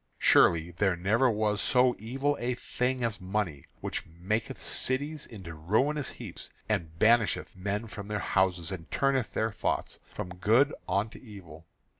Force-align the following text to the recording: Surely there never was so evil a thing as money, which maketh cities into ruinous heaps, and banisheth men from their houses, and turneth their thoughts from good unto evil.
Surely 0.17 0.71
there 0.71 0.95
never 0.95 1.29
was 1.29 1.61
so 1.61 1.95
evil 1.99 2.35
a 2.39 2.55
thing 2.55 3.03
as 3.03 3.21
money, 3.21 3.65
which 3.81 4.03
maketh 4.07 4.59
cities 4.59 5.27
into 5.27 5.53
ruinous 5.53 6.09
heaps, 6.09 6.49
and 6.67 6.97
banisheth 6.97 7.55
men 7.55 7.85
from 7.85 8.07
their 8.07 8.17
houses, 8.17 8.71
and 8.71 8.89
turneth 8.89 9.33
their 9.35 9.51
thoughts 9.51 9.99
from 10.11 10.29
good 10.37 10.73
unto 10.89 11.19
evil. 11.19 11.67